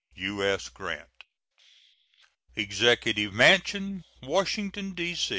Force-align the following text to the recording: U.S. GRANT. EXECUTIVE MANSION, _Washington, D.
U.S. 0.15 0.67
GRANT. 0.69 1.25
EXECUTIVE 2.55 3.31
MANSION, 3.33 4.03
_Washington, 4.23 4.95
D. 4.95 5.15